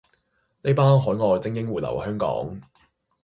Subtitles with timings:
[0.63, 2.59] 呢班海外精英回留香港